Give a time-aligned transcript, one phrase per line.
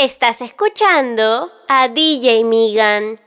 [0.00, 3.18] Estás escuchando a DJ Migan.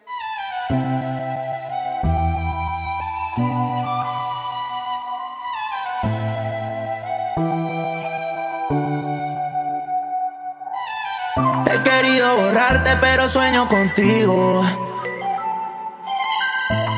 [11.66, 14.64] He querido borrarte, pero sueño contigo.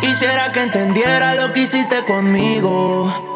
[0.02, 3.33] Quisiera que entendiera lo que hiciste conmigo.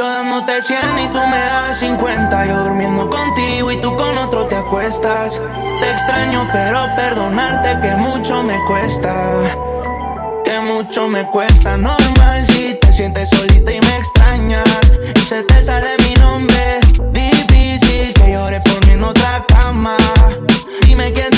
[0.00, 2.46] Yo dándote 100 y tú me das 50.
[2.46, 5.38] Yo durmiendo contigo y tú con otro te acuestas.
[5.78, 9.12] Te extraño, pero perdonarte que mucho me cuesta.
[10.42, 11.76] Que mucho me cuesta.
[11.76, 14.64] Normal si te sientes solita y me extrañas.
[15.16, 16.80] Y se te sale mi nombre.
[17.12, 19.98] Difícil que llore por mí en otra cama.
[20.86, 21.29] Dime quién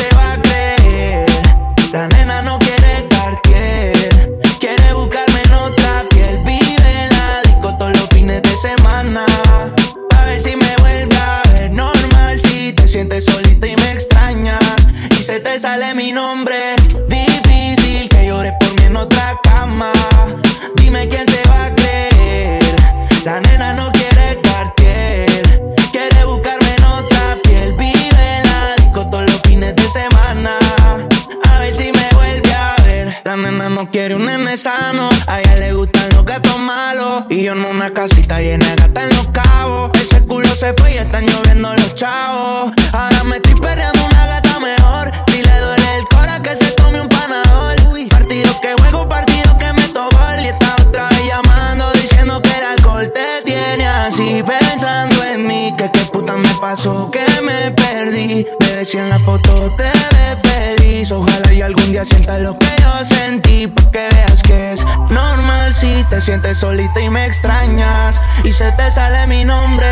[58.92, 61.12] si en la foto te ves feliz.
[61.12, 63.66] Ojalá y algún día sientas lo que yo sentí.
[63.66, 68.20] Porque veas que es normal si te sientes solita y me extrañas.
[68.44, 69.88] Y se te sale mi nombre.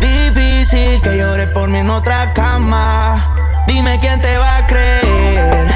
[0.00, 3.64] Difícil que llore por mí en otra cama.
[3.68, 5.66] Dime quién te va a creer.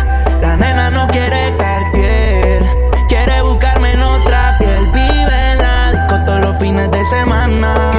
[0.42, 2.64] La nena no quiere Cartier.
[3.08, 4.86] Quiere buscarme en otra piel.
[4.86, 7.92] Vive en la disco todos los fines de semana.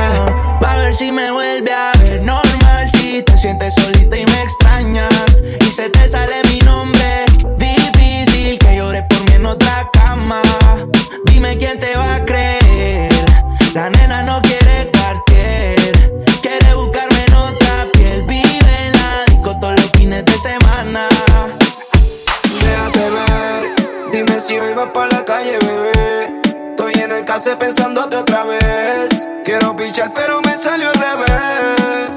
[0.61, 2.21] Va a ver si me vuelve a ver.
[2.23, 3.94] Normal si te sientes solita
[27.53, 29.27] pensándote otra vez.
[29.43, 32.11] Quiero pichar, pero me salió al revés.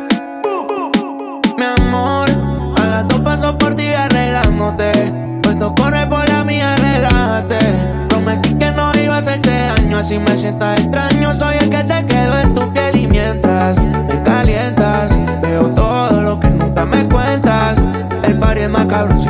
[1.59, 2.29] Mi amor,
[2.81, 5.13] a las dos paso por ti arreglándote.
[5.43, 7.59] Puesto corre por la mía, relájate.
[8.09, 11.35] Prometí que no iba a hacerte daño, así me sientas extraño.
[11.35, 15.11] Soy el que se quedó en tu piel y mientras me calientas,
[15.43, 17.77] veo todo lo que nunca me cuentas.
[18.23, 19.21] El party es más cabrón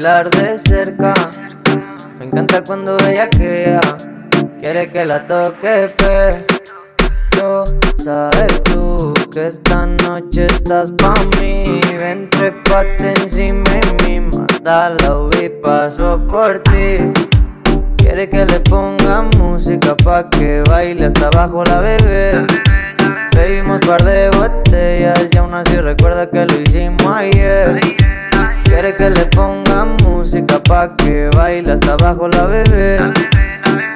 [0.00, 1.12] bailar de cerca.
[2.18, 3.80] Me encanta cuando ella queda,
[4.58, 7.64] quiere que la toque, pero
[7.96, 11.80] sabes tú que esta noche estás pa' mí.
[11.98, 17.12] Ven, trepate encima y mi mata la y paso por ti.
[17.98, 22.46] Quiere que le ponga música pa' que baile hasta abajo la bebé.
[23.36, 27.80] Bebimos par de botellas y aún así recuerda que lo hicimos ayer.
[28.70, 33.00] Quiere que le ponga música pa' que baile hasta abajo la bebé.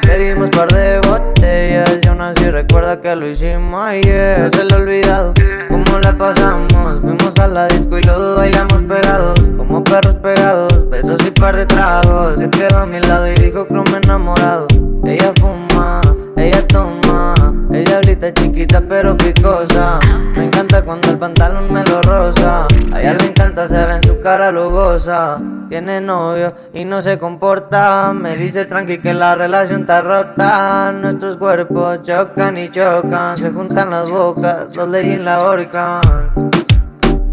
[0.04, 4.40] Bebimos par de botellas y aún así recuerda que lo hicimos ayer.
[4.40, 5.32] No se le ha olvidado
[5.68, 7.00] cómo la pasamos.
[7.00, 10.90] Fuimos a la disco y dos bailamos pegados, como perros pegados.
[10.90, 12.40] Besos y par de tragos.
[12.40, 14.66] Se quedó a mi lado y dijo que me enamorado.
[15.04, 16.00] Ella fuma,
[16.36, 17.34] ella toma.
[17.72, 20.00] Ella grita chiquita pero picosa.
[20.36, 22.66] Me encanta cuando el pantalón me lo rosa.
[22.92, 25.38] A ella le encanta, se ve en su cara lugosa.
[25.68, 28.14] Tiene novio y no se comporta.
[28.14, 30.92] Me dice tranqui que la relación está rota.
[30.92, 33.36] Nuestros cuerpos chocan y chocan.
[33.36, 36.32] Se juntan las bocas, los leyes la horcan.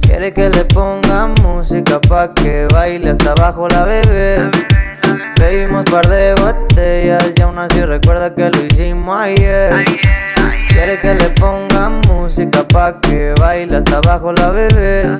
[0.02, 4.52] Quiere que le ponga música pa' que baile hasta abajo la bebé.
[5.40, 9.86] Bebimos par de botellas y aún así recuerda que lo hicimos ayer.
[10.68, 15.18] Quiere que le ponga música pa' que baile hasta abajo la bebé.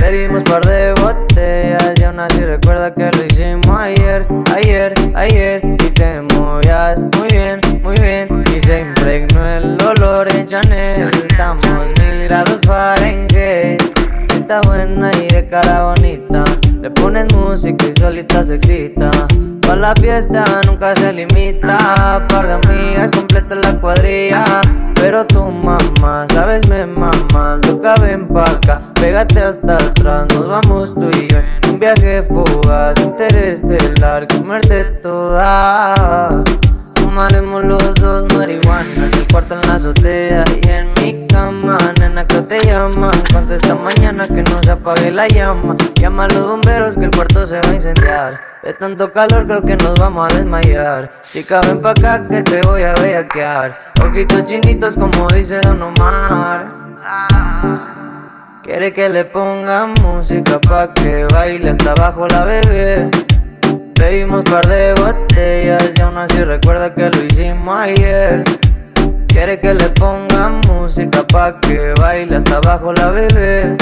[0.00, 5.60] Bebimos par de botellas y aún así recuerda que lo hicimos ayer, ayer, ayer.
[5.64, 8.44] Y te movías muy bien, muy bien.
[8.54, 11.10] Y se impregnó el olor de Chanel.
[11.28, 13.82] Estamos mil grados Fahrenheit.
[14.36, 16.44] Está buena y de cara bonita.
[16.80, 19.10] Le pones música y solita se excita.
[19.66, 22.26] Pa' la fiesta nunca se limita.
[22.28, 24.60] Par de amigas completa la cuadrilla.
[24.94, 27.58] Pero tu mamá, sabes, me mamá.
[27.66, 28.82] Loca, ven pa' acá.
[28.94, 30.26] Pégate hasta atrás.
[30.34, 31.38] Nos vamos tú y yo.
[31.68, 34.26] Un viaje fugaz, interestelar.
[34.28, 36.44] Comerte toda.
[36.96, 42.26] Fumaremos los dos marihuana En el cuarto, en la azotea y en mi cama Nena,
[42.26, 46.96] creo te llaman Contesta mañana que no se apague la llama Llama a los bomberos
[46.96, 50.34] que el cuarto se va a incendiar De tanto calor creo que nos vamos a
[50.34, 55.82] desmayar Chica, ven pa' acá que te voy a bellaquear Ojitos chinitos como dice Don
[55.82, 56.72] Omar
[58.62, 63.10] Quiere que le ponga música pa' que baile hasta abajo la bebé
[64.00, 68.44] Bebimos par de botellas y aún así recuerda que lo hicimos ayer.
[69.28, 73.76] Quiere que le ponga música pa' que baile hasta abajo la bebé.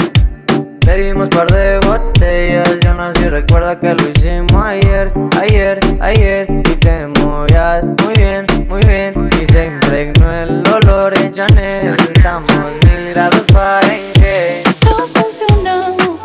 [0.85, 6.47] Bebimos par de botellas y aún así recuerda que lo hicimos ayer, ayer, ayer.
[6.49, 9.29] Y te movías muy bien, muy bien.
[9.41, 11.95] Y se impregnó el olor de Chanel.
[12.13, 12.51] Estamos
[12.85, 14.67] mil grados Fahrenheit.
[14.85, 16.19] Nos funcionamos,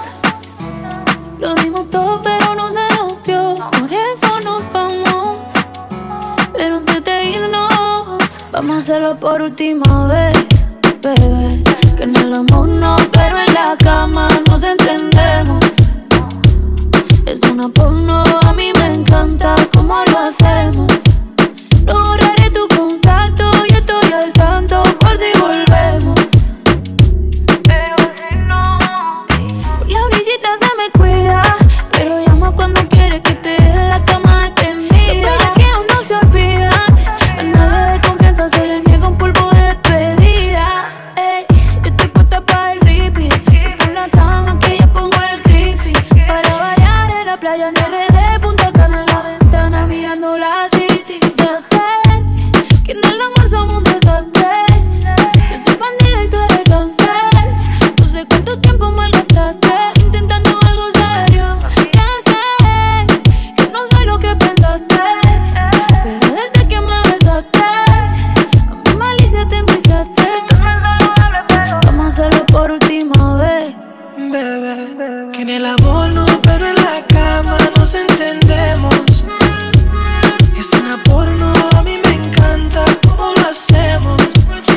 [1.38, 5.52] lo dimos todo pero no se nos por eso nos vamos.
[6.52, 10.46] Pero antes de irnos, vamos a hacerlo por última vez,
[11.02, 11.62] bebé.
[11.96, 15.64] Que en el amor no, pero en la cama nos entendemos.
[17.26, 21.07] Es una porno, a mí me encanta cómo lo hacemos.
[47.48, 51.19] Playa en RD, Punta Cana en la ventana mirando la city.
[51.36, 51.81] Ya sé
[52.84, 54.50] que en el amor somos un desastre.
[55.50, 57.31] Yo soy bandida y tú eres cáncer.
[57.98, 59.72] No sé cuánto tiempo malgastaste
[60.05, 61.58] intentando algo serio.
[61.96, 62.43] Ya sé
[63.56, 65.00] que no soy lo que pensaste.
[66.05, 67.67] Pero desde que me besaste,
[68.70, 70.28] a mi malicia te envisaste.
[71.86, 73.74] Vamos a hacerlo por última vez.
[74.19, 75.87] Bebé, que en el amor
[83.48, 84.68] hacemos.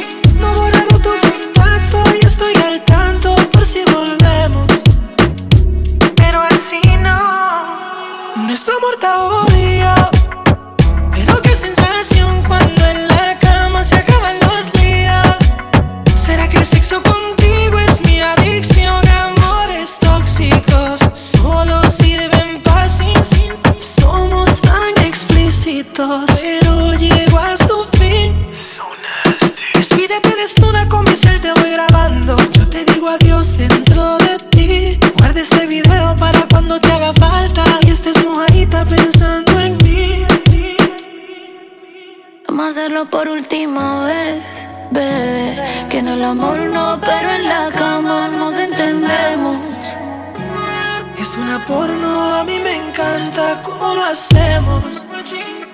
[53.63, 55.07] Cómo lo hacemos.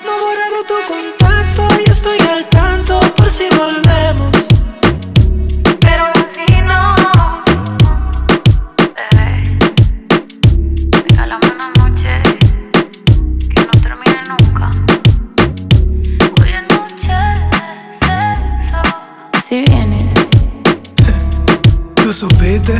[0.05, 4.47] No borraré tu contacto y estoy al tanto por si volvemos.
[5.81, 6.95] Pero aquí no,
[8.95, 9.57] bebé.
[11.09, 12.21] Regálame una noche
[13.53, 14.71] que no termine nunca.
[16.39, 17.17] Hoy es noche
[17.51, 17.61] de
[18.01, 18.81] sexo.
[19.47, 20.13] Si vienes,
[21.95, 22.77] ¿Tú supiste?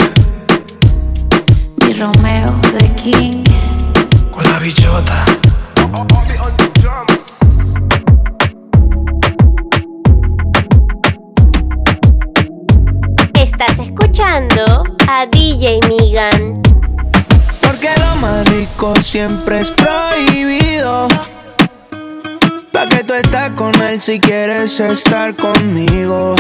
[15.58, 16.62] DJ Migan.
[17.62, 21.08] Porque lo más rico siempre es prohibido.
[22.72, 26.36] Pa' que tú estás con él si quieres estar conmigo.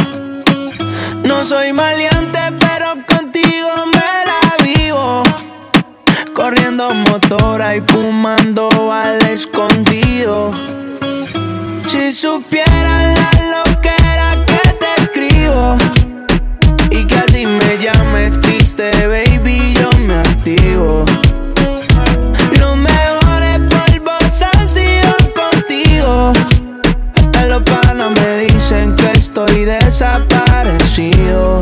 [1.24, 5.24] No soy maleante, pero contigo me la vivo.
[6.36, 10.51] Corriendo motora y fumando al escondido.
[11.88, 15.97] Si supieras la loquera que te escribo.
[18.27, 21.05] Llames triste, baby, yo me activo.
[22.60, 26.34] Los mejores polvos han sido contigo.
[27.15, 31.62] Hasta los panas me dicen que estoy desaparecido.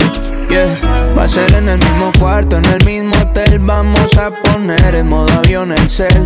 [0.50, 1.14] Yeah.
[1.16, 3.60] Va a ser en el mismo cuarto, en el mismo hotel.
[3.60, 6.26] Vamos a poner en modo avión el cel.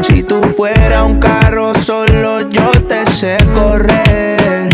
[0.00, 4.70] Si tú fuera un carro, solo yo te sé correr.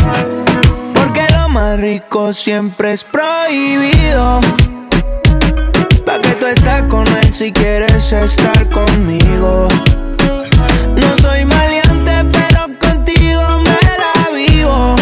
[0.94, 4.40] Porque lo más rico siempre es prohibido.
[6.06, 9.66] Pa' que tú estás con él si quieres estar conmigo.
[10.94, 14.96] No soy maleante, pero contigo me la vivo.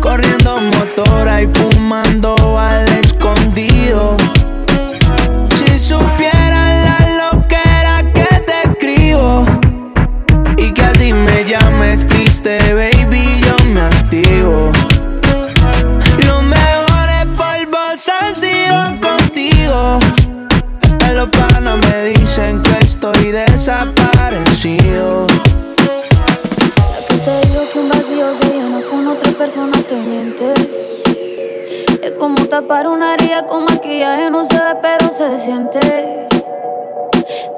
[0.00, 2.43] Corriendo motora y fumando
[32.74, 35.78] tapar una herida con maquillaje, no se ve, pero se siente.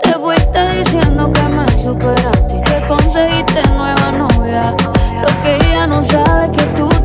[0.03, 4.75] Te fuiste diciendo que me superaste y te conseguiste nueva novia.
[5.23, 6.96] Lo que ella no sabe es que tú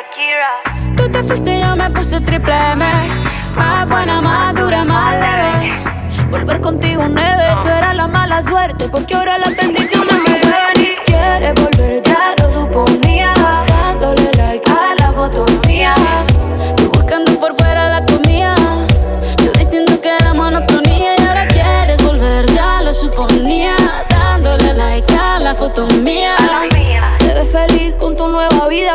[0.00, 0.96] Shakira.
[0.96, 2.84] Tú te fuiste yo me puse triple M.
[3.54, 5.72] Más buena, más dura, más leve.
[6.30, 8.88] Volver contigo nueve, tú eras la mala suerte.
[8.88, 13.34] Porque ahora las bendiciones me llueven y quieres volver, ya lo suponía.
[13.68, 15.94] Dándole like a la foto mía.
[16.76, 18.54] Tú buscando por fuera la comida.
[19.44, 23.76] Yo diciendo que era monotonía y ahora quieres volver, ya lo suponía.
[24.08, 26.36] Dándole like a la foto mía.
[27.18, 28.94] Te ves feliz con tu nueva vida,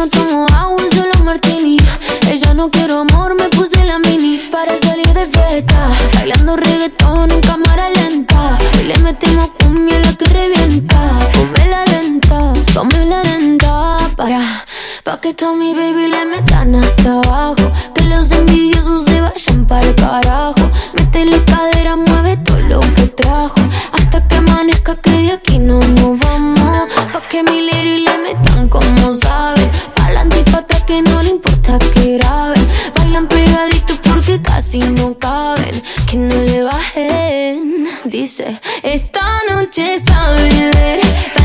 [0.00, 1.76] no tomo agua, solo martini.
[2.30, 5.78] Ella no quiero amor, me puse la mini para salir de fiesta.
[6.14, 8.56] Bailando reggaetón en cámara lenta.
[8.80, 11.00] Y le metemos cumbia la que revienta.
[11.34, 14.64] Ponme la lenta, ponme la lenta para.
[15.04, 19.66] Pa' que tú a mi baby le metan hasta abajo Que los envidiosos se vayan
[19.66, 20.60] para el carajo
[20.92, 23.54] Mete la cadera, mueve todo lo que trajo
[23.92, 28.68] Hasta que amanezca que de aquí no nos vamos Pa' que mi lady le metan
[28.68, 29.59] como sabe
[30.90, 32.66] que no le importa que graben.
[32.96, 35.76] Bailan pegaditos porque casi no caben.
[36.08, 37.88] Que no le bajen.
[38.04, 41.39] Dice, esta noche es pa'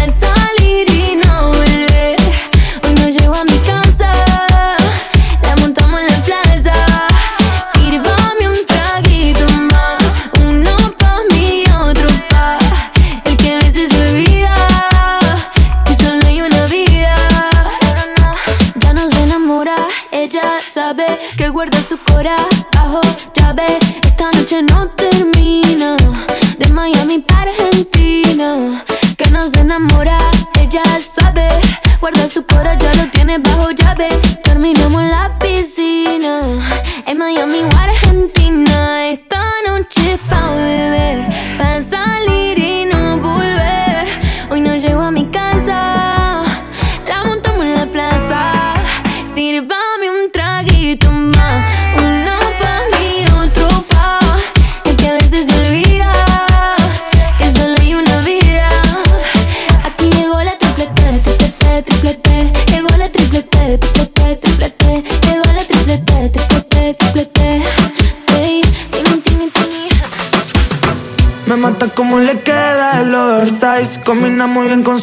[21.85, 22.44] su corazón.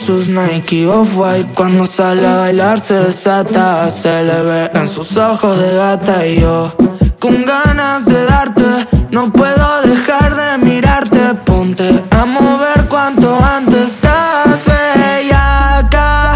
[0.02, 1.52] sus Nike Off-White.
[1.54, 6.26] Cuando sale a bailar se desata Se le ve en sus ojos de gata.
[6.26, 6.72] Y yo
[7.20, 11.20] con ganas de darte No puedo dejar de mirarte.
[11.44, 16.34] Ponte a mover cuanto antes Estás bella acá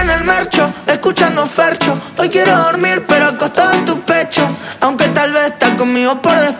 [0.00, 1.98] En el mercho, escuchando Fercho.
[2.16, 4.42] Hoy quiero dormir pero acostado en tu pecho.
[4.80, 6.59] Aunque tal vez estás conmigo por después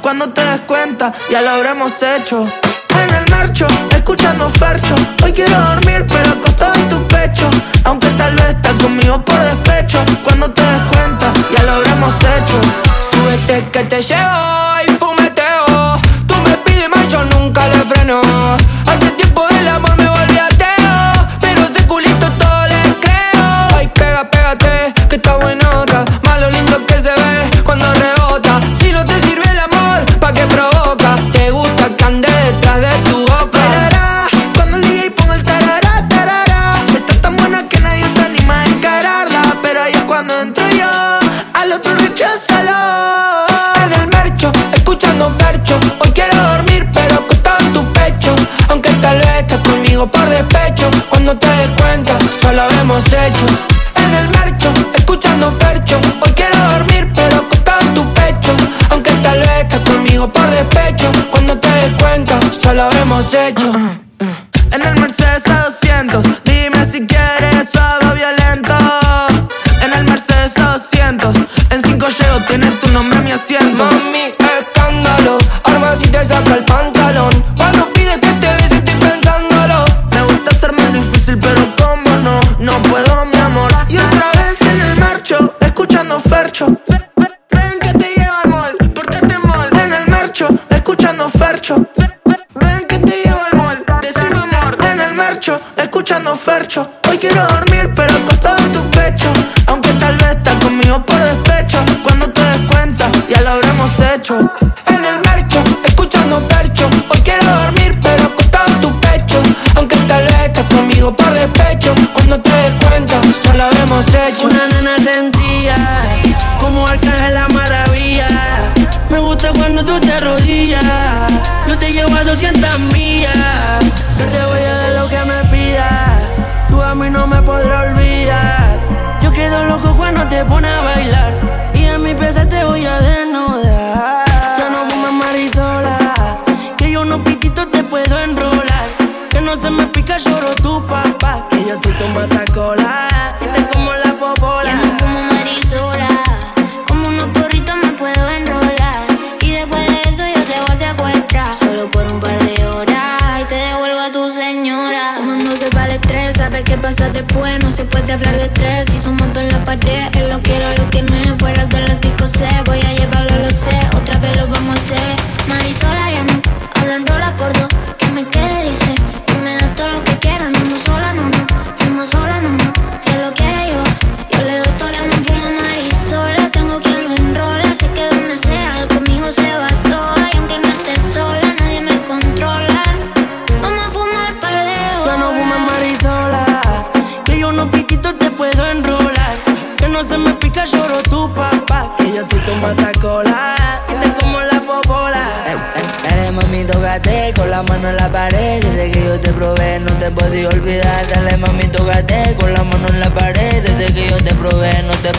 [0.00, 2.46] cuando te des cuenta, ya lo habremos hecho.
[3.02, 4.94] En el marcho, escuchando farcho.
[5.24, 7.48] Hoy quiero dormir, pero acostado en tu pecho.
[7.84, 9.98] Aunque tal vez estás conmigo por despecho.
[10.24, 12.60] Cuando te des cuenta, ya lo habremos hecho.
[13.12, 16.00] Súbete que te llevo y fumeteo.
[16.26, 18.21] Tú me pides más, yo nunca le freno.
[63.22, 63.71] Hemos hecho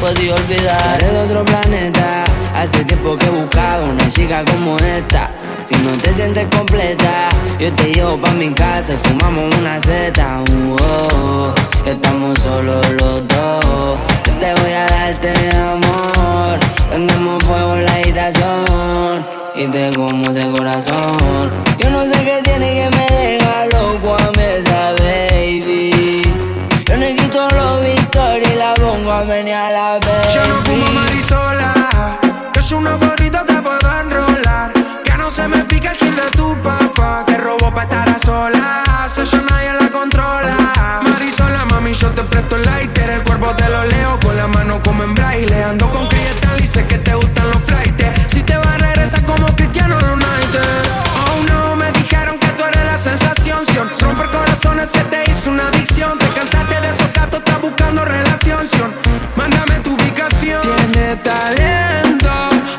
[0.06, 0.98] olvidar.
[1.02, 2.26] Eres de otro planeta.
[2.56, 5.32] Hace tiempo que buscaba una chica como esta.
[5.64, 10.40] Si no te sientes completa, yo te llevo pa' mi casa y fumamos una seta.
[10.52, 11.90] Uh.
[11.90, 13.98] Estamos solos los dos.
[14.26, 16.60] Yo te voy a darte amor.
[16.90, 21.52] Prendemos fuego en la habitación y te como ese corazón.
[21.78, 26.23] Yo no sé qué tiene que me deja loco a mí esa baby.
[26.94, 30.32] Yo le quito los victorias y la pongo a menear la baby.
[30.32, 31.74] Yo no fumo marisola,
[32.54, 34.72] que es una porrita te puedo enrolar.
[35.04, 38.20] Que no se me pica el kill de tu papá, que robó pa' estar a
[38.20, 39.18] solas.
[39.18, 40.56] Eso nadie la controla.
[41.10, 43.10] Marisola, mami, yo te presto el lighter.
[43.10, 45.64] El cuerpo te lo leo con la mano como en braille.
[45.64, 47.93] Ando con Cristal y sé que te gustan los flights.
[54.54, 56.18] Corazones se te hizo una adicción.
[56.20, 58.68] Te cansaste de esos gatos, estás buscando relación.
[58.68, 58.94] Sion.
[59.36, 60.62] Mándame tu ubicación.
[60.62, 62.32] Tiene talento,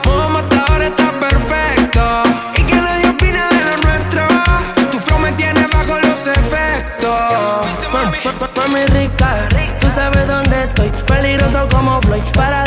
[0.04, 2.22] modo matador está perfecto.
[2.56, 4.26] Y que nadie opina de lo nuestro.
[4.92, 7.10] Tu flow me tiene bajo los efectos.
[8.56, 9.48] Mami rica,
[9.80, 10.90] tú sabes dónde estoy.
[11.06, 12.63] Peligroso como Floyd, para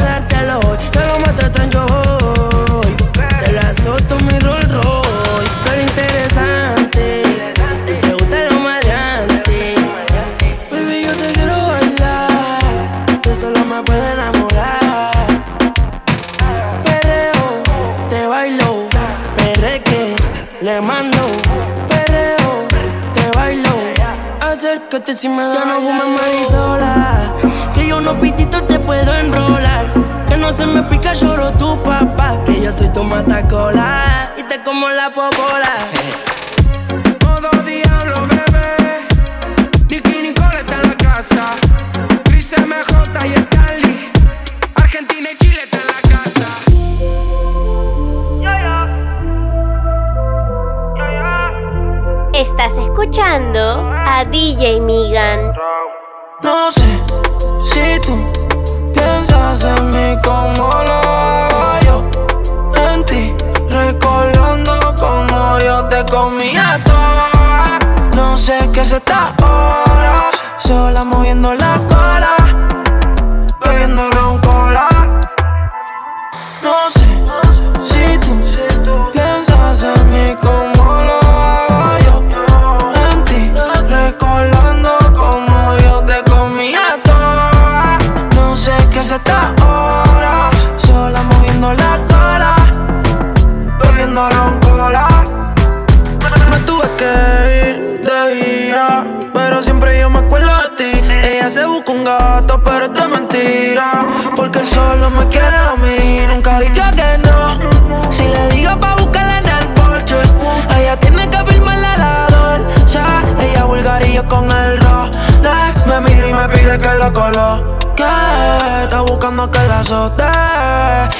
[25.13, 27.33] Si me da Ya no fumes marisola
[27.73, 29.93] Que yo unos pititos te puedo enrolar
[30.27, 34.61] Que no se me pica, lloro tu papá Que yo soy tu matacola Y te
[34.63, 35.71] como la popola
[37.25, 39.07] Modo diablo, bebé.
[39.89, 41.55] Nicky Nicole está en la casa.
[42.25, 43.86] Chris MJ y Stanley.
[52.37, 53.59] Estás escuchando
[54.05, 55.51] a DJ Migan.
[56.43, 57.01] No sé
[57.73, 58.15] si tú
[58.93, 62.03] piensas en mí como lo hago yo.
[62.75, 63.33] En ti,
[63.71, 67.79] recordando como yo te comía toda
[68.15, 72.26] No sé qué es esta hora Sola moviendo la cola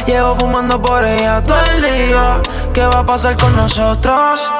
[0.06, 2.42] Llevo fumando por ella todo el día.
[2.74, 4.57] ¿Qué va a pasar con nosotros?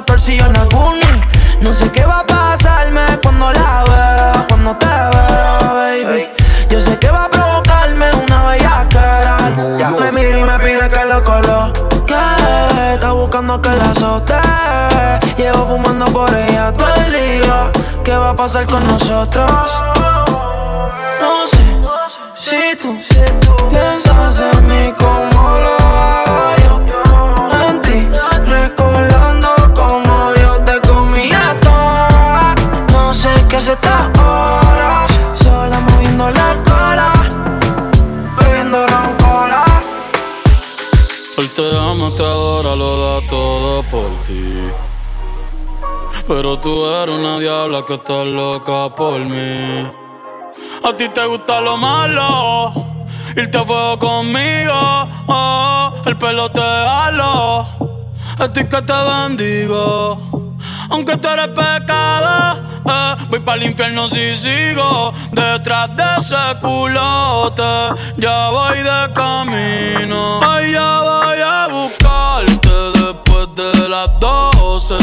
[0.00, 4.86] 14 y en el No sé qué va a pasarme cuando la vea, cuando te
[4.86, 6.28] vea, baby.
[6.70, 9.36] Yo sé que va a provocarme una bellaquera.
[10.00, 12.14] Me mira y me pide que lo coloque.
[12.94, 14.40] Está buscando que la azote.
[15.36, 17.70] Llevo fumando por ella todo el día.
[18.02, 19.70] ¿Qué va a pasar con nosotros?
[46.62, 49.90] Tú eres una diabla que está loca por mí.
[50.84, 52.72] A ti te gusta lo malo,
[53.36, 55.08] irte a fuego conmigo.
[55.26, 57.66] Oh, el pelo te halo,
[58.38, 60.20] estoy que te bendigo.
[60.90, 67.62] Aunque tú eres pecado, eh, voy para el infierno si sigo detrás de ese culote.
[68.16, 74.96] Ya voy de camino, ay, ya voy a buscarte después de las 12.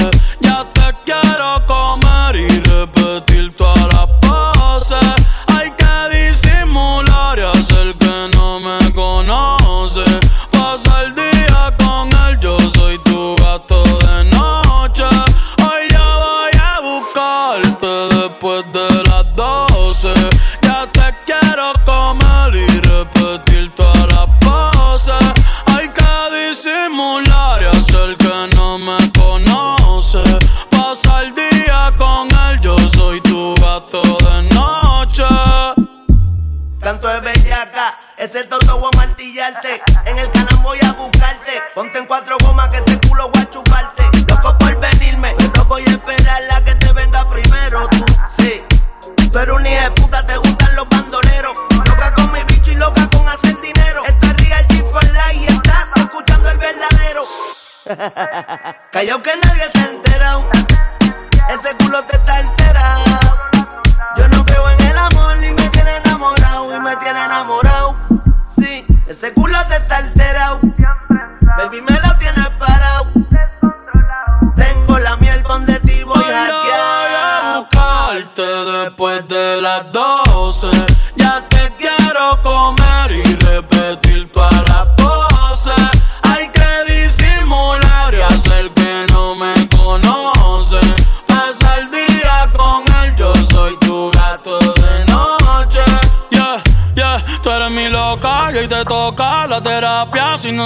[38.27, 39.81] Ese toto voy a martillarte.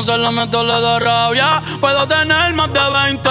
[0.02, 1.62] No se la meto, le da rabia.
[1.80, 3.30] Puedo tener más de 20,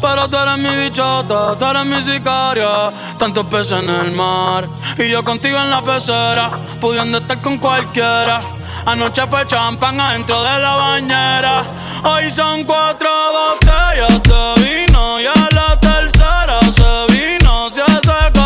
[0.00, 2.92] pero tú eres mi bichota, tú eres mi sicaria.
[3.18, 6.50] Tantos peces en el mar y yo contigo en la pecera,
[6.80, 8.40] pudiendo estar con cualquiera.
[8.84, 11.62] Anoche fue champán adentro de la bañera.
[12.02, 17.70] Hoy son cuatro botellas de vino y a la tercera se vino.
[17.70, 18.37] Si ese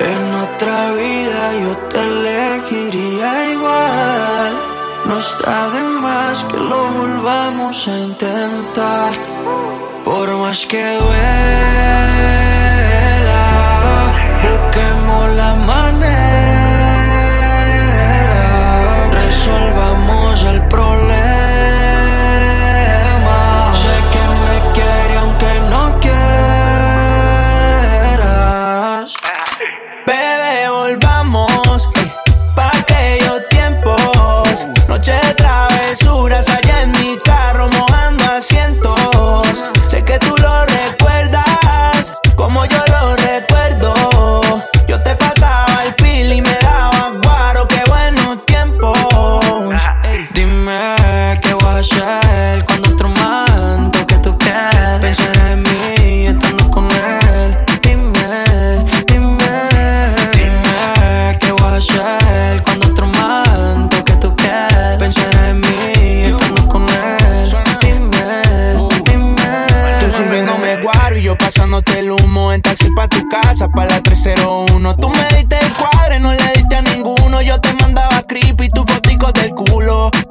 [0.00, 4.52] En otra vida yo te elegiría igual.
[5.06, 9.12] No está de más que lo volvamos a intentar.
[10.04, 12.53] Por más que duela,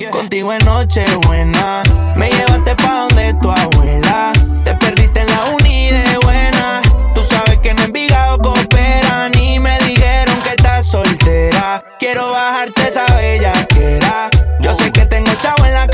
[0.12, 1.82] Contigo en noche buena,
[2.16, 4.34] me llevaste pa' donde tu abuela.
[4.64, 6.82] Te perdiste en la uni de buena.
[7.16, 11.84] Tú sabes que en Envigado cooperan y me dijeron que estás soltera.
[12.00, 14.30] Quiero bajarte esa bellaquera.
[14.60, 15.88] Yo sé que tengo chavo en la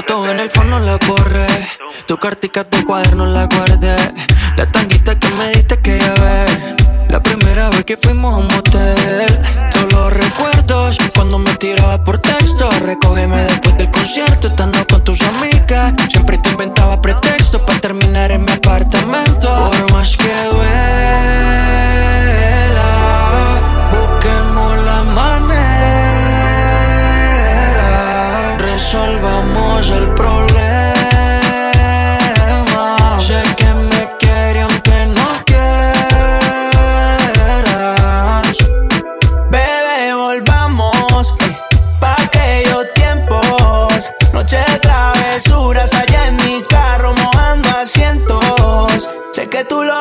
[0.00, 1.46] foto en el fondo la corre.
[2.06, 3.96] Tu cartica, tu cuaderno la guardé.
[4.56, 6.46] La tanguita que me diste que llevé.
[7.08, 9.26] La primera vez que fuimos a un motel.
[9.72, 12.70] Todos los recuerdos cuando me tiraba por texto.
[12.80, 15.92] Recógeme después del concierto estando con tus amigas.
[16.08, 18.99] Siempre te inventaba pretextos para terminar en mi apartamento.
[49.70, 49.99] Tú lo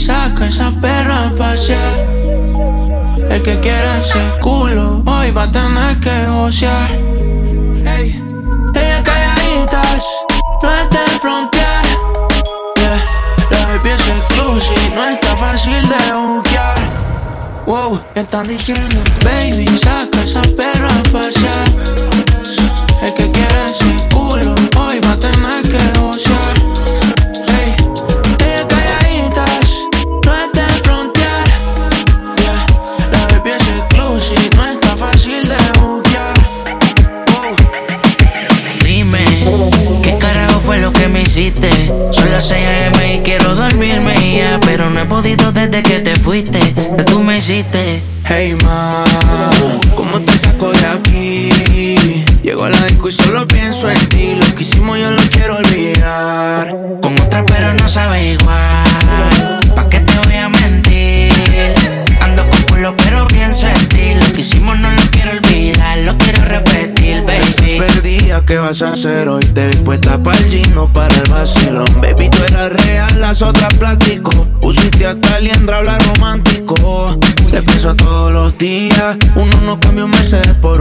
[0.00, 1.94] saca esa perra a pasear.
[3.28, 6.90] El que quiera ese culo, hoy va a tener que gocear.
[7.96, 8.20] Ey,
[8.74, 10.04] ellas calladitas,
[10.62, 11.84] no es de frontear.
[12.76, 13.04] Yeah,
[13.50, 16.78] la baby es exclusive, no está fácil de buquear.
[17.66, 22.09] Wow, están diciendo, baby, saca esa perra a pasear.
[45.66, 46.58] Desde que te fuiste
[46.96, 49.04] Que tú me hiciste Hey ma,
[49.96, 52.24] ¿cómo te saco de aquí?
[52.42, 54.34] Llego a la disco y solo pienso en ti.
[54.36, 56.68] Lo que hicimos yo lo quiero olvidar.
[57.02, 61.32] Con otra pero no sabe igual ¿Pa' qué te voy a mentir?
[62.20, 65.09] Ando con culo pero pienso en ti Lo que hicimos no lo
[68.30, 69.44] Perdida, ¿qué vas a hacer hoy?
[69.44, 72.00] Te vi puesta para el gino, para el vacilón.
[72.00, 74.30] Baby, tú eras real, las otras plástico.
[74.60, 77.18] Pusiste hasta liendra, hablar romántico.
[77.50, 79.16] Te pienso todos los días.
[79.34, 80.80] Uno no cambia un Mercedes por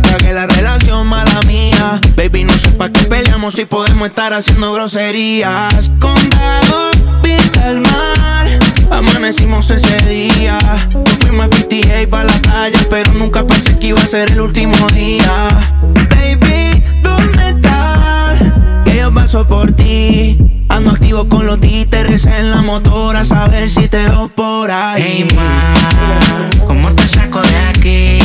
[0.00, 2.00] cagué la relación, mala mía.
[2.16, 5.90] Baby, no sé pa' qué peleamos si podemos estar haciendo groserías.
[5.98, 8.71] Condado, pinta el mar.
[8.92, 10.58] Amanecimos ese día.
[10.94, 14.40] Nos fuimos a 58 pa' la playa, pero nunca pensé que iba a ser el
[14.40, 15.72] último día.
[16.10, 18.38] Baby, ¿dónde estás?
[18.84, 20.36] Que yo paso por ti.
[20.68, 25.02] Ando activo con los títeres en la motora, a saber si te veo por ahí.
[25.02, 28.18] Hey, ma, ¿cómo te saco de aquí?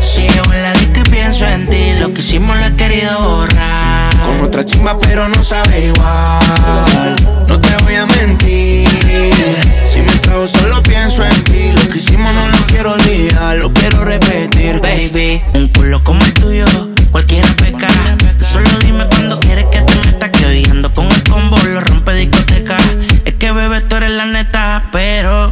[0.00, 3.87] Si yo la y pienso en ti, lo que hicimos lo he querido borrar.
[4.28, 7.16] Con otra chimba, pero no sabe igual.
[7.48, 8.86] No te voy a mentir.
[9.90, 11.72] Si me trago, solo pienso en ti.
[11.72, 14.80] Lo que hicimos no lo quiero olvidar, lo quiero repetir.
[14.80, 16.66] Baby, un culo como el tuyo,
[17.10, 17.88] cualquiera peca.
[18.38, 20.30] Solo dime cuando quieres que te meta.
[20.30, 20.62] Que hoy
[20.94, 22.76] con el combo, lo rompe discoteca.
[23.24, 25.50] Es que bebé, tú eres la neta, pero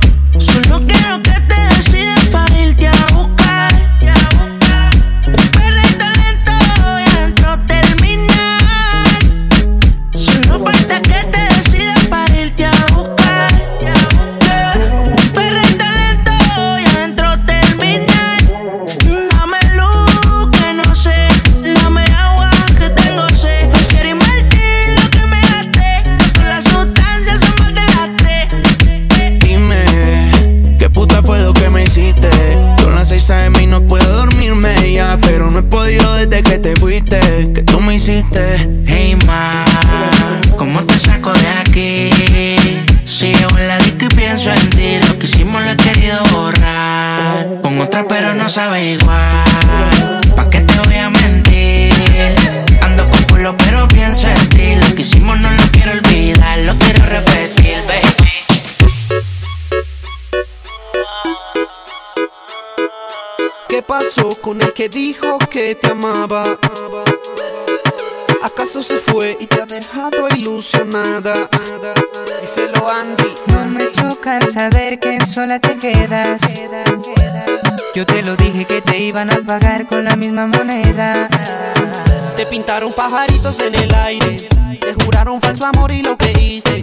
[48.47, 50.21] no sabe igual.
[50.37, 51.93] ¿Pa' qué te voy a mentir?
[52.81, 54.77] Ando con culo pero pienso en ti.
[54.77, 58.13] Lo que hicimos no lo quiero olvidar, lo quiero repetir, baby.
[63.69, 66.57] ¿Qué pasó con el que dijo que te amaba?
[68.45, 71.49] ¿Acaso se fue y te ha dejado ilusionada?
[72.47, 73.35] Díselo Andy.
[73.49, 76.41] No me choca saber que sola te quedas.
[77.93, 81.29] Yo te lo dije que te iban a pagar con la misma moneda.
[82.37, 84.37] Te pintaron pajaritos en el aire.
[84.79, 86.83] Te juraron falso amor y lo creíste.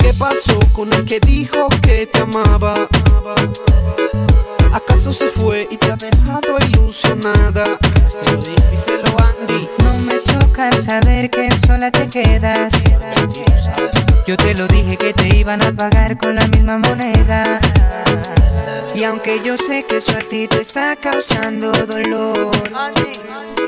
[0.00, 2.74] ¿Qué pasó con el que dijo que te amaba?
[4.72, 7.64] ¿Acaso se fue y te ha dejado ilusionada?
[8.70, 9.68] Díselo Andy.
[9.82, 12.72] No me choca saber que sola te quedas.
[14.26, 17.60] Yo te lo dije que te iban a pagar con la misma moneda.
[19.00, 22.50] Y aunque yo sé que eso a ti te está causando dolor,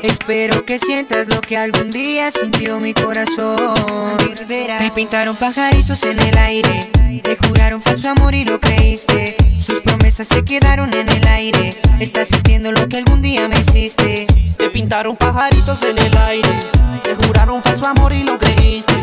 [0.03, 4.15] espero que sientas lo que algún día sintió mi corazón.
[4.47, 6.81] Te pintaron pajaritos en el aire,
[7.23, 9.35] te juraron falso amor y lo creíste.
[9.59, 11.69] Sus promesas se quedaron en el aire.
[11.99, 14.25] Estás sintiendo lo que algún día me hiciste.
[14.57, 16.49] Te pintaron pajaritos en el aire.
[17.03, 18.93] Te juraron falso amor y lo creíste.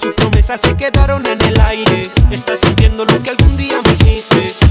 [0.00, 2.10] Sus promesas se quedaron en el aire.
[2.30, 4.54] Estás sintiendo lo que algún día me hiciste.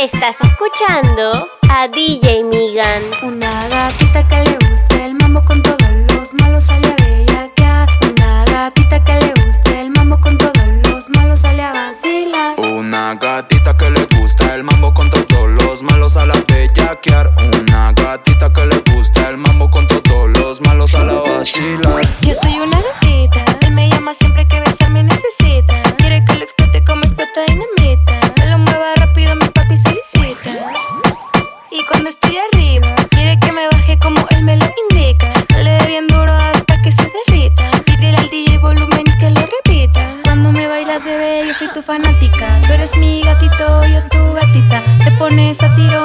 [0.00, 3.02] Estás escuchando a DJ Migan.
[3.24, 7.88] Una gatita que le guste el mambo con todos los malos sale a bellaquear.
[8.08, 10.52] Una gatita que le guste el mambo con todos
[10.84, 12.60] los malos sale a vacilar.
[12.60, 17.34] Una gatita que le gusta el mambo con todos los malos a la bellaquear.
[17.60, 22.02] Una gatita que le gusta el mambo con todos los malos a la vacilar.
[22.20, 22.77] Yo soy una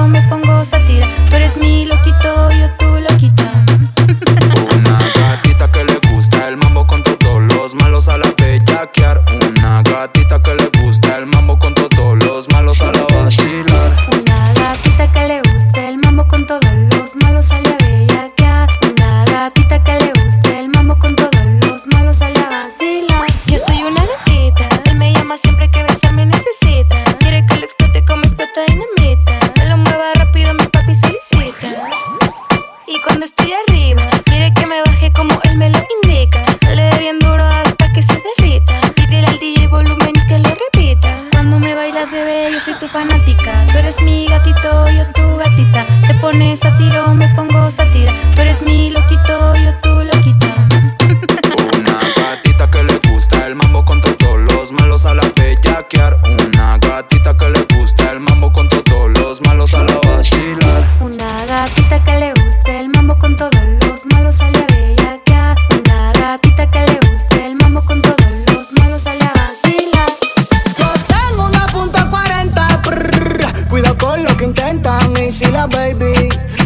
[0.08, 0.43] me pongo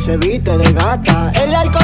[0.07, 1.33] se viste de gata.
[1.43, 1.76] El alcohol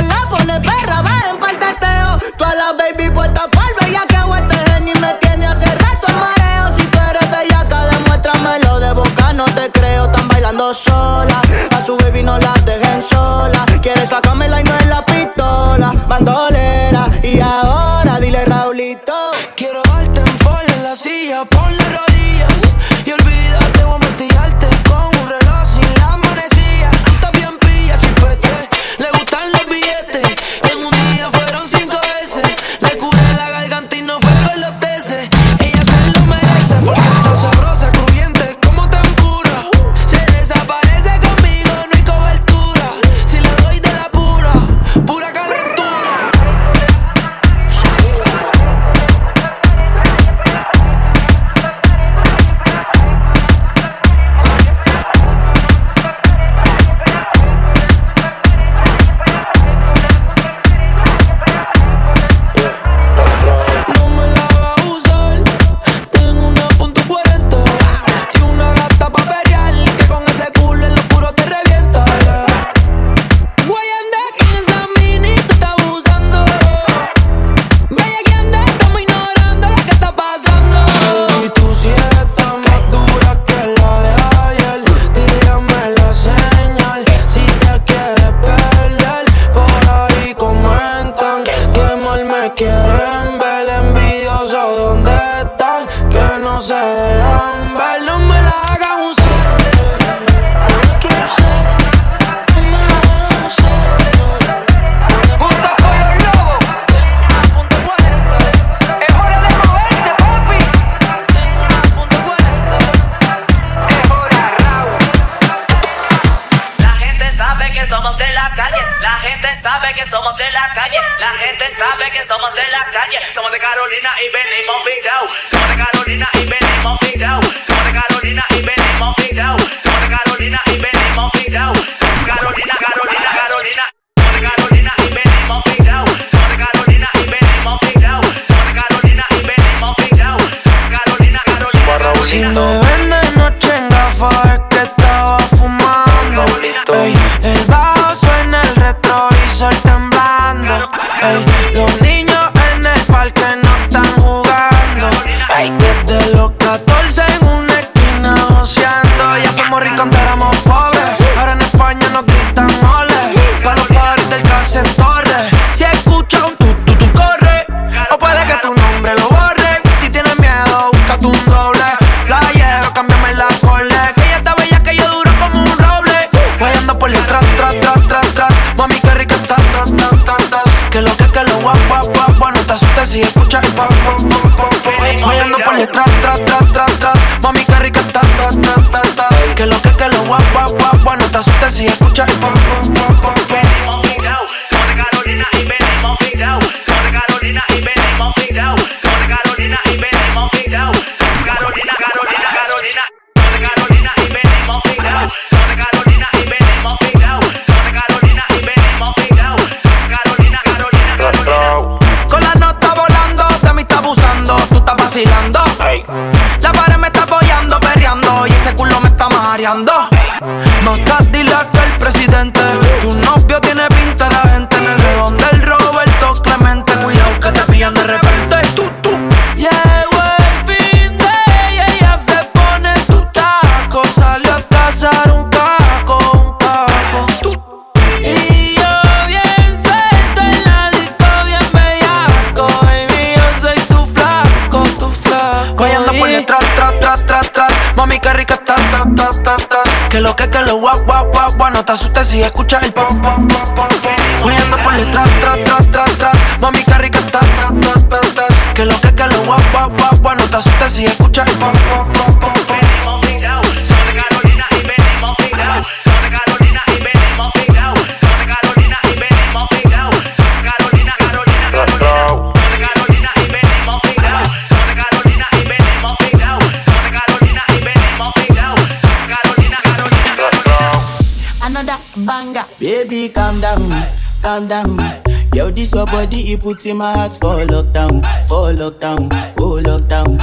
[286.54, 289.28] you put in my heart for lockdown, for lockdown,
[289.58, 290.38] oh lockdown.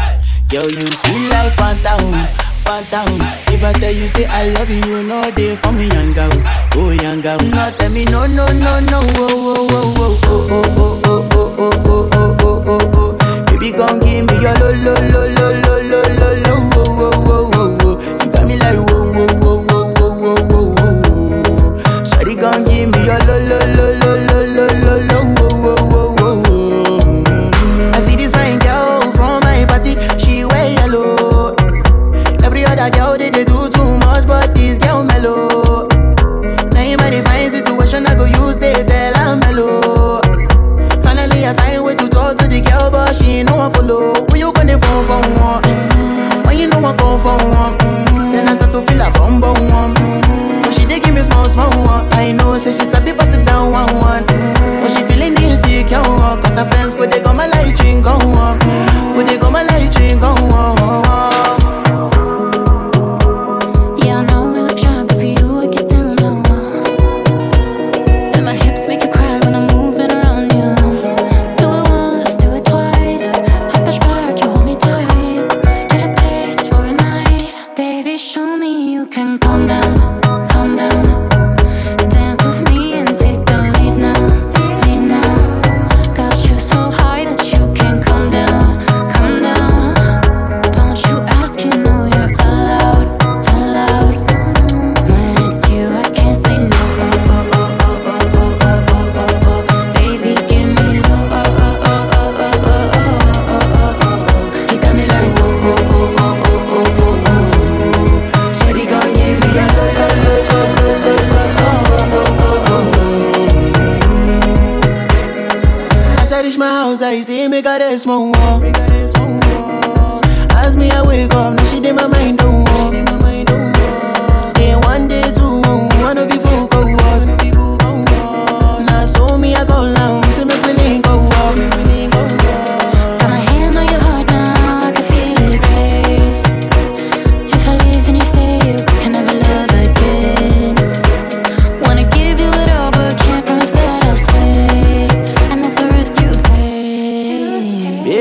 [0.50, 2.10] Girl, you sweet like phantom,
[2.66, 3.20] phantom.
[3.54, 6.42] If I tell you say I love you, no day for me, younger, girl,
[6.82, 7.20] oh young.
[7.22, 11.30] No tell me no, no, no, no, oh, oh, oh, oh, oh, oh, oh, oh,
[11.30, 13.18] oh, oh, oh, oh, oh, oh.
[13.22, 16.90] oh, Baby, gon' give me your lo, lo, lo, lo, lo, lo, lo, lo, oh,
[16.98, 17.49] oh, oh.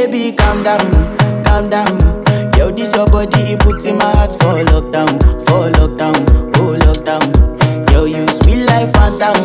[0.10, 0.80] baby, calm down,
[1.44, 2.24] calm down.
[2.58, 6.18] Yo, this your body, it puts in my heart for lockdown, for lockdown,
[6.58, 7.92] oh lockdown.
[7.92, 9.38] Yo, you sweet life, phantom,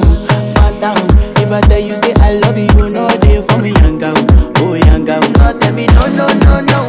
[0.54, 0.96] phantom.
[1.36, 4.14] If I tell you, say I love you, you know they for me, young girl,
[4.58, 5.20] oh young girl.
[5.38, 6.80] No, tell me, no, no, no, no.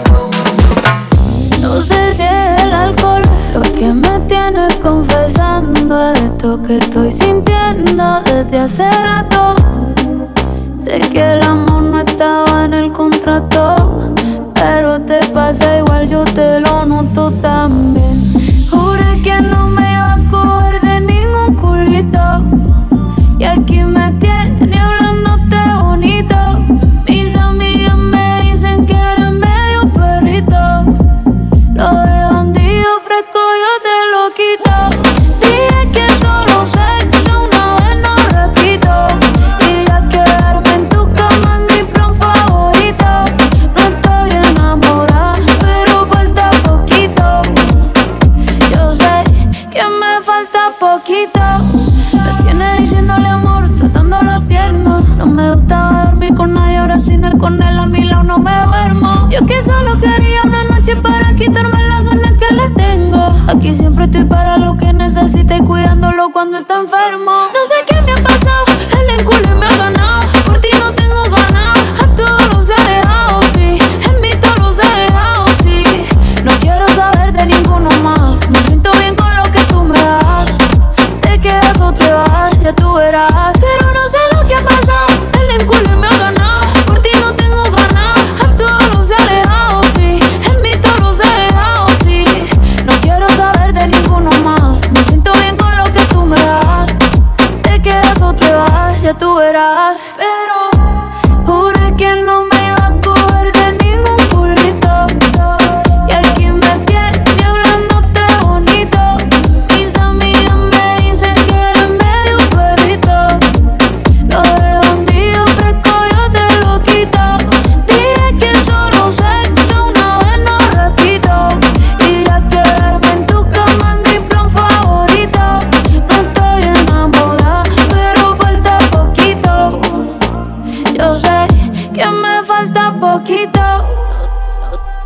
[1.62, 3.24] No sé si es el alcohol
[3.54, 9.65] lo que me tiene confesando esto que estoy sintiendo desde hace rato.
[10.86, 14.14] Sé que el amor no estaba en el contrato,
[14.54, 18.16] pero te pasa igual, yo te lo noto también.
[18.70, 22.20] Juré que no me iba a coger de ningún culito,
[23.40, 24.35] y aquí me tienes.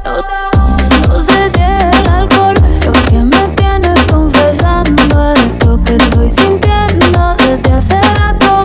[0.04, 7.72] No sé si es alcohol, lo que me tienes confesando esto que estoy sintiendo desde
[7.74, 8.64] hace rato.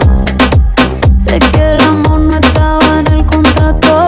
[1.17, 4.07] Sé que el amor no estaba en el contrato,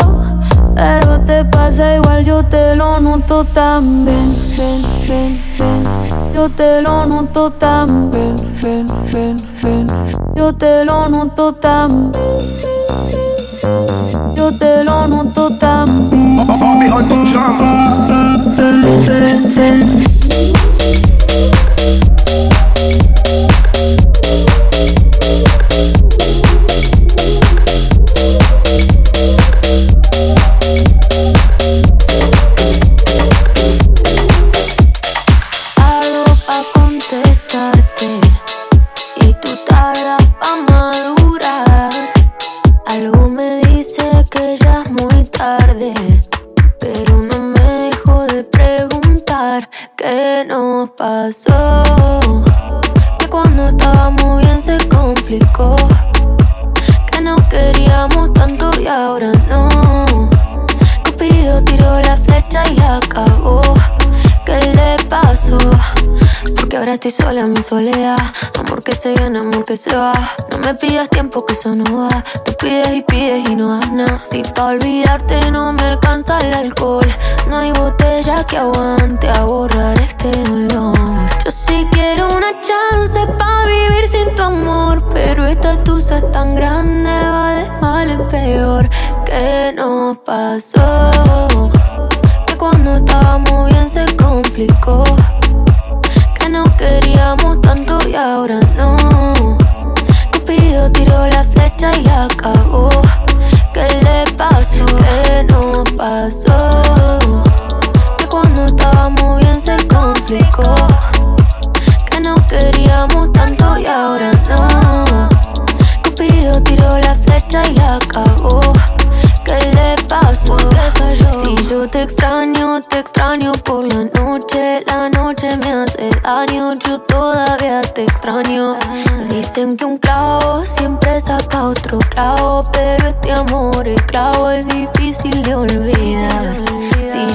[0.74, 4.34] pero te pasa igual, yo te lo noto también,
[6.34, 8.36] yo te lo noto también,
[10.36, 12.12] yo te lo noto tam.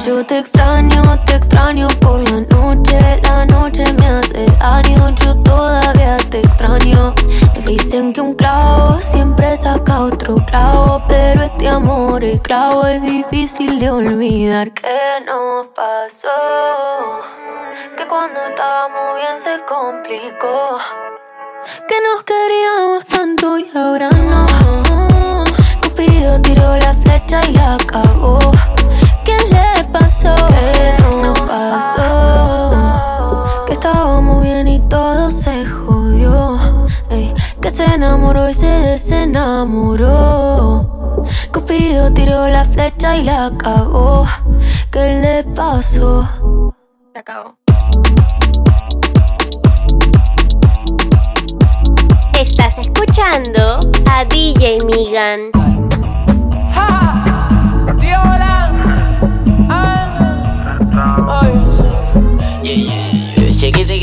[0.06, 3.20] Yo te extraño, te extraño por la noche.
[3.24, 7.14] La noche me hace daño, yo todavía te extraño.
[7.66, 13.80] Dicen que un clavo siempre saca otro clavo, pero este amor, el clavo es difícil
[13.80, 14.72] de olvidar.
[14.72, 17.22] ¿Qué nos pasó?
[17.98, 20.78] Que cuando estábamos bien se complicó.
[21.88, 25.44] Que nos queríamos tanto y ahora no.
[25.84, 28.40] Cupido tiró la flecha y la acabó.
[29.24, 30.34] ¿Qué le pasó?
[30.48, 32.74] ¿Qué nos pasó?
[33.66, 36.58] Que estábamos bien y todo se jodió.
[37.10, 40.12] Ey, que se enamoró y se desenamoró.
[41.54, 44.28] Cupido tiró la flecha y la cagó.
[44.92, 46.28] ¿Qué le pasó?
[47.14, 47.56] Se acabó.
[52.40, 53.80] Estás escuchando
[54.10, 55.52] a DJ Migan.
[58.72, 58.91] Shake it,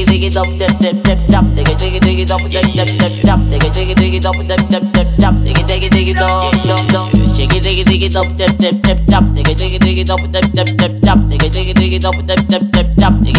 [0.08, 2.40] take it, it up, dip, dip, dip, dip, take it, take it, take it up,
[2.40, 5.44] dip, dip, dip, dip, take it, take it, take it up, dip, dip, dip, dip,
[5.44, 7.17] take it, take it, take it up, dum, dum.
[7.40, 9.50] It up, dip, dip, dip, dip, take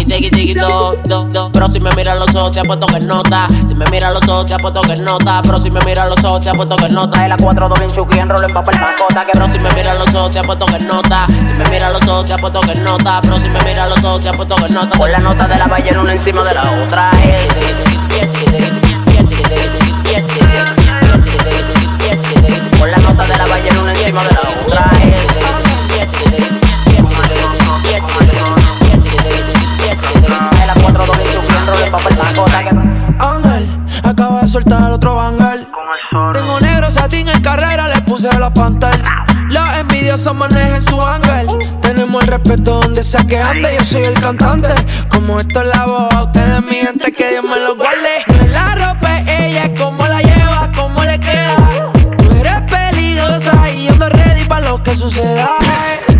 [0.00, 1.52] it, take it, take it up, dum, dum.
[1.52, 4.46] Pero si me miras los ojos te apuesto que nota, si me miras los ojos
[4.46, 7.32] te apuesto que nota, pero si me miras los ojos te apuesto que nota, el
[7.32, 10.14] A4 doble en chuki en rolo en papel macota, que pero si me miras los
[10.14, 13.38] ojos te apuesto que nota, si me miras los ojos te apuesto que nota, pero
[13.38, 16.00] si me miras los ojos te apuesto que nota, con la nota de la ballena
[16.00, 17.10] una encima de la otra.
[23.26, 24.90] De la ballena una encima de la otra.
[25.02, 25.26] eh.
[30.62, 32.70] El A4 doble en chuki en rolo en papel macota, que
[33.18, 33.68] Ángel,
[34.04, 35.66] acaba de soltar otro bangal.
[36.32, 39.24] Tengo negro satín en carrera, le puse la pantalla.
[39.48, 41.46] Los envidiosos manejan su ángel.
[41.80, 43.68] Tenemos el respeto donde sea que ande.
[43.78, 44.68] Yo soy el cantante.
[45.08, 48.24] Como esto es la voz, a ustedes, mi gente, que Dios me lo guarde.
[48.28, 50.20] No es la ropa, es ella, es cómo la
[54.60, 55.48] lo que suceda.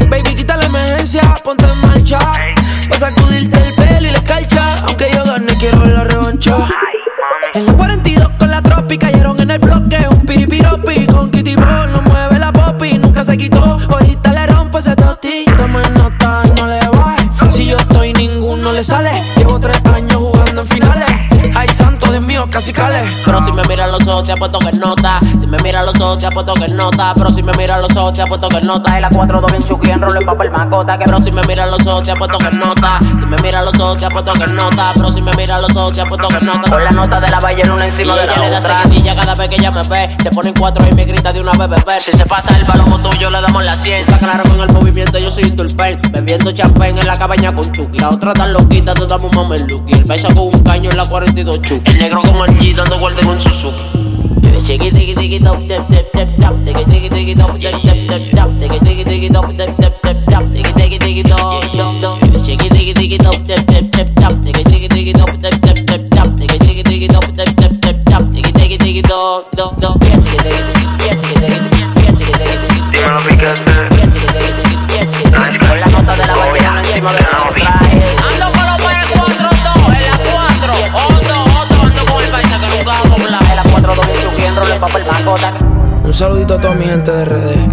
[0.08, 2.18] Baby, quita la emergencia, ponte en marcha.
[2.88, 4.74] Pa' sacudirte el pelo y la escarcha.
[4.86, 6.56] Aunque yo gane, quiero la revancha.
[7.54, 10.06] En la 42 con la tropi cayeron en el bloque.
[10.10, 11.92] Un piripiropi con Kitty Ball.
[11.92, 13.78] No mueve la popi, nunca se quitó.
[13.88, 15.44] Ahorita le rompo ese toti.
[15.56, 17.50] Toma nota, no le baje.
[17.50, 19.09] Si yo estoy, ninguno le sale.
[23.24, 25.20] Pero si me miras los ojos, te apuesto que nota.
[25.38, 27.14] Si me mira los ojos, te apuesto que nota.
[27.14, 28.98] Pero si me mira los ojos, te apuesto que nota.
[28.98, 30.98] Y la 4 2 bien chuki en en papel macota.
[30.98, 32.98] Que pero si me mira los ojos, te apuesto que nota.
[33.18, 34.92] Si me mira los ojos, te apuesto que nota.
[34.94, 36.70] Pero si me mira los ojos, te apuesto que nota.
[36.70, 39.34] Con la nota de la valle en una encima de la le da seguidilla cada
[39.34, 40.16] vez que ella me ve.
[40.22, 42.00] Se ponen cuatro y me grita de una vez, bebé.
[42.00, 44.00] Si se pasa el palomo tuyo, le damos la 100.
[44.00, 46.00] Está claro con el movimiento, yo soy un turpen.
[46.10, 47.98] Bebiendo champán en la cabaña con Chucky.
[47.98, 49.92] La otra tan loquita, te damos un mameluki.
[49.92, 51.90] El paisa con un caño en la 42 Chucky.
[51.90, 54.00] El negro con el G dando vueltas en un Suzuki.
[54.62, 54.90] Shake
[84.80, 87.68] Un saludito a toda mi gente de RD.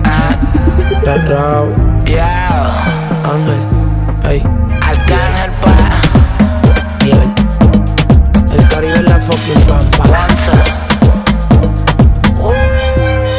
[1.05, 1.73] Red Raw.
[3.23, 3.67] Ángel.
[4.29, 4.43] Ey.
[4.81, 5.73] Arcángel pa.
[6.99, 7.33] Diel.
[8.51, 10.03] El Caribe es la fucking pampa.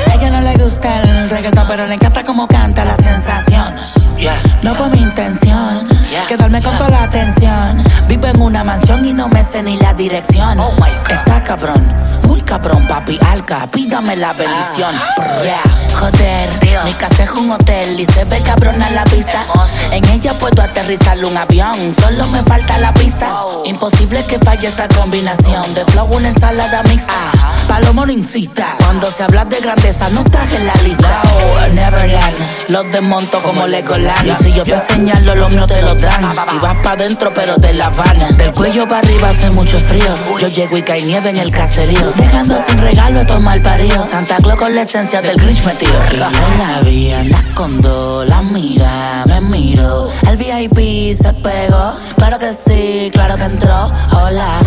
[0.06, 3.74] A ella no le gusta el reggaetón, pero le encanta como canta la sensación.
[4.62, 5.88] No fue mi intención
[6.26, 7.82] quedarme con toda la atención.
[8.08, 10.58] Vivo en una mansión y no me sé ni la dirección.
[11.08, 11.82] Está cabrón,
[12.24, 13.66] muy cabrón, papi alca.
[13.70, 14.94] Pídame la bendición.
[15.16, 16.48] Brr, Joder,
[16.84, 19.44] mi casa es un hotel y se ve cabrón a la vista.
[19.90, 23.32] En ella puedo aterrizar un avión, solo me falta la pista.
[23.64, 27.14] Imposible que falle esta combinación de flow, una ensalada mixta.
[27.66, 28.76] Palomo no incita.
[28.78, 31.22] Cuando se habla de grandeza, no estás en la lista.
[31.24, 32.36] Oh, Neverland,
[32.68, 34.28] los desmonto como Legoland.
[34.48, 36.24] Si yo te señalo, los míos te lo dan.
[36.54, 38.16] Y vas pa' dentro, pero te la van.
[38.38, 40.06] Del cuello para arriba hace mucho frío.
[40.40, 42.12] Yo llego y cae nieve en el caserío.
[42.16, 44.02] Dejando sin regalo esto mal parido.
[44.02, 45.92] Santa Claus con la esencia del Grinch metido.
[46.10, 50.10] Y yo la vi, anda con dos, la mira, me miro.
[50.26, 51.92] El VIP se pegó.
[52.16, 53.92] Claro que sí, claro que entró.
[54.12, 54.60] Hola.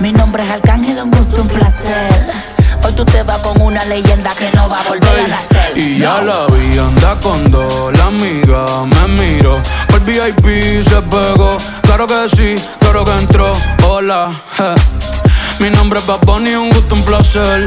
[0.00, 2.45] Mi nombre es Arcángel, un gusto, un placer.
[2.86, 5.76] Hoy tú te vas con una leyenda que no va a volver a nacer.
[5.76, 9.60] Y ya la vi, anda con dos, la amiga me miro.
[9.88, 13.54] El VIP se pegó, claro que sí, claro que entró.
[13.84, 15.64] Hola, je.
[15.64, 17.66] mi nombre es Bunny, un gusto, un placer.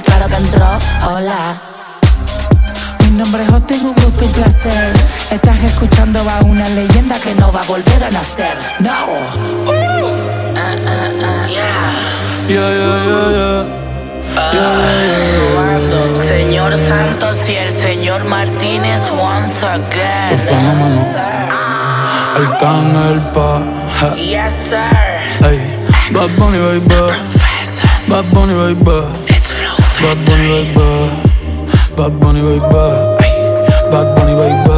[0.00, 0.66] claro que entró.
[1.06, 1.54] Hola.
[3.00, 4.92] Mi nombre es Hosting, un gusto, un placer.
[5.30, 8.56] Estás escuchando a una leyenda que no va a volver a nacer.
[8.80, 8.90] No.
[10.56, 11.46] Ah, ah, ah.
[12.46, 13.84] Yeah, yeah, yeah, yeah
[14.34, 16.24] Yeah, yeah, yeah, yeah.
[16.26, 20.32] Señor Santos y el señor Martínez once again.
[22.36, 23.62] El Arcángel pa.
[24.16, 25.48] Yes, sir.
[25.48, 25.60] Ey,
[26.12, 27.12] Bad Bunny baby
[28.08, 29.33] Bad Bunny baby
[30.04, 30.70] Bad Bunny, baby.
[31.96, 32.60] Bad Bunny, baby.
[33.90, 34.68] Bad Bunny, baby.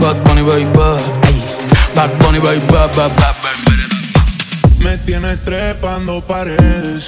[0.00, 0.74] Bad Bunny, baby.
[1.94, 2.66] Bad Bunny, baby.
[2.66, 3.36] Bad, bad, bad,
[4.80, 7.06] Me tienes trepando paredes.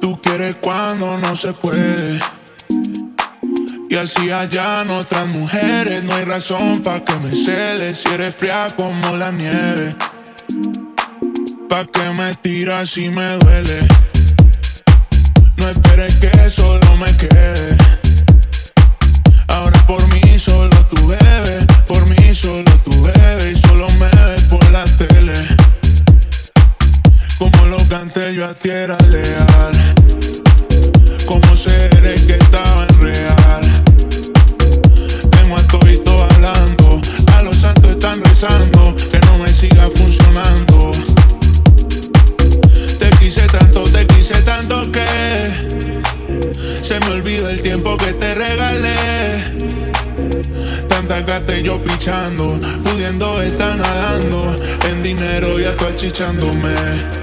[0.00, 2.20] Tú quieres cuando no se puede.
[3.90, 6.04] Y así allá otras mujeres.
[6.04, 7.98] No hay razón pa' que me celes.
[7.98, 9.96] Si eres fría como la nieve.
[11.68, 14.11] Pa' que me tiras si me duele
[15.94, 17.76] quieres que solo me quede.
[19.48, 21.61] Ahora por mí solo tú bebes.
[56.12, 57.21] desechándome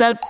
[0.00, 0.29] yourself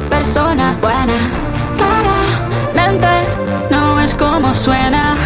[0.00, 1.18] persona buena.
[1.78, 3.08] Para mente,
[3.70, 5.16] no es como suena.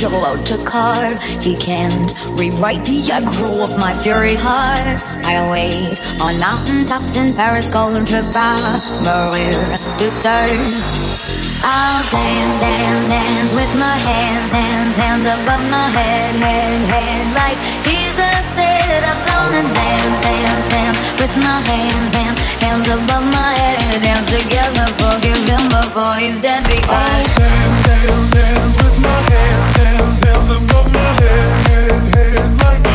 [0.00, 1.20] usual out to carve.
[1.42, 5.02] He can't rewrite the aggro of my fury heart.
[5.26, 8.54] I wait on mountaintops in Paris, Golden Trippa,
[9.02, 9.50] Maria
[9.98, 11.17] Duxer.
[11.62, 17.24] I'll dance, dance, dance with my hands, hands, hands above my head, head, head.
[17.34, 23.50] Like Jesus said, I'm gonna dance, dance, dance with my hands, hands, hands above my
[23.58, 24.02] head.
[24.02, 26.62] Dance together, forgive him before he's dead.
[26.64, 32.46] Because I'll dance, dance, dance with my hands, hands, hands above my head, head, head.
[32.62, 32.87] Like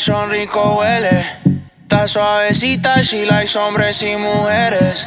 [0.00, 1.26] Fashion rico huele.
[1.82, 5.06] Está suavecita, she likes hombres y mujeres.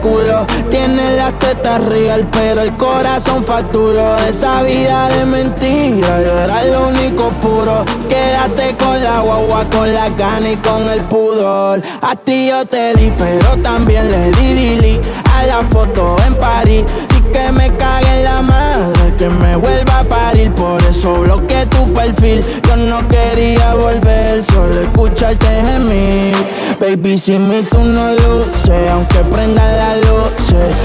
[0.00, 0.46] Culo.
[0.70, 4.16] Tienes las tetas real, pero el corazón facturó.
[4.28, 7.84] Esa vida de mentira, yo era lo único puro.
[8.08, 11.82] Quédate con la guagua, con la gana y con el pudor.
[12.02, 15.00] A ti yo te di, pero también le di dili
[15.34, 16.84] a la foto en París.
[17.16, 20.52] Y que me cague en la madre, que me vuelva a parir.
[20.52, 22.44] Por eso bloqueé tu perfil.
[22.66, 26.34] Yo no quería volver, solo escucharte gemir.
[26.80, 30.32] Baby, si mi tú no luces, aunque prenda la luz,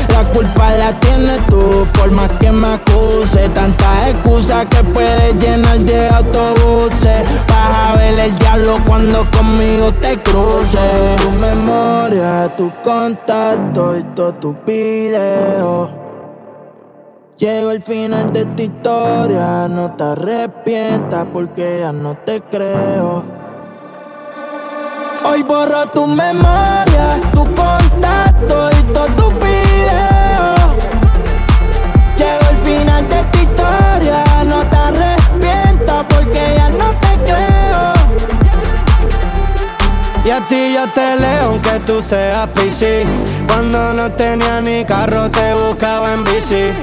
[0.10, 3.50] la culpa la tienes tú, por más que me acuse.
[3.50, 7.24] Tantas excusas que puedes llenar de autobuses.
[7.48, 11.16] Vas a ver el diablo cuando conmigo te cruces.
[11.22, 15.90] Tu memoria, tu contacto y todos tus videos.
[17.38, 23.39] Llego al final de esta historia, no te arrepientas porque ya no te creo.
[25.32, 30.60] Hoy borro tu memoria, tu contacto y todos tus videos.
[32.18, 37.94] Llego al final de esta historia, no te arrepientas porque ya no te creo.
[40.26, 43.06] Y a ti yo te leo aunque tú seas PC
[43.48, 46.74] Cuando no tenía ni carro te buscaba en bici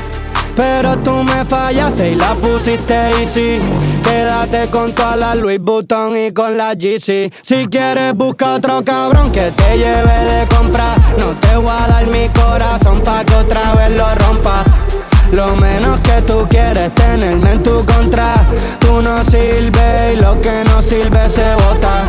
[0.56, 3.60] Pero tú me fallaste y la pusiste easy.
[4.02, 9.32] Quédate con toda la Louis Vuitton y con la GC Si quieres busca otro cabrón
[9.32, 13.74] que te lleve de comprar No te voy a dar mi corazón pa' que otra
[13.74, 14.85] vez lo rompa
[15.32, 18.34] lo menos que tú quieres tenerme en tu contra.
[18.78, 22.04] Tú no sirves y lo que no sirve se bota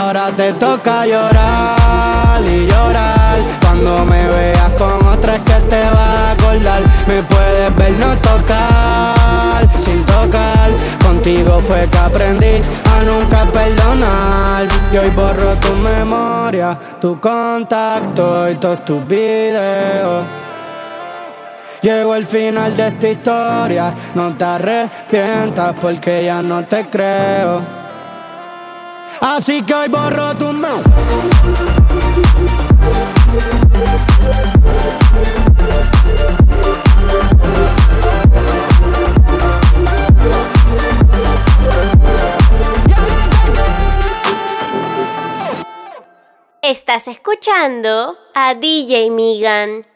[0.00, 3.38] Ahora te toca llorar y llorar.
[3.60, 6.82] Cuando me veas con otra es que te vas a acordar.
[7.06, 10.70] Me puedes ver no tocar sin tocar.
[11.04, 12.60] Contigo fue que aprendí
[12.94, 14.68] a nunca perdonar.
[14.92, 20.47] Y hoy borro tu memoria, tu contacto y todos tus videos
[21.80, 27.62] Llegó el final de esta historia, no te arrepientas porque ya no te creo.
[29.20, 30.82] Así que hoy borro tu mano.
[46.60, 49.86] Estás escuchando a DJ Migan.